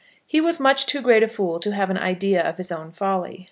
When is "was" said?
0.41-0.59